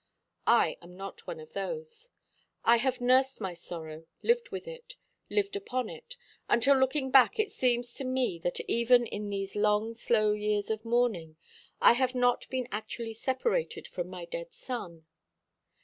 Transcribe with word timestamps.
I 0.47 0.77
am 0.81 0.97
not 0.97 1.27
one 1.27 1.39
of 1.39 1.53
those. 1.53 2.09
I 2.65 2.77
have 2.77 2.99
nursed 3.01 3.39
my 3.39 3.53
sorrow, 3.53 4.07
lived 4.23 4.49
with 4.49 4.67
it, 4.67 4.95
lived 5.29 5.55
upon 5.55 5.89
it, 5.89 6.17
until 6.49 6.75
looking 6.75 7.11
back 7.11 7.37
it 7.37 7.51
seems 7.51 7.93
to 7.93 8.03
me 8.03 8.39
that 8.39 8.59
even 8.61 9.05
in 9.05 9.29
these 9.29 9.55
long 9.55 9.93
slow 9.93 10.31
years 10.31 10.71
of 10.71 10.83
mourning 10.85 11.35
I 11.79 11.93
have 11.93 12.15
not 12.15 12.49
been 12.49 12.67
actually 12.71 13.13
separated 13.13 13.87
from 13.87 14.07
my 14.07 14.25
dead 14.25 14.55
son. 14.55 15.05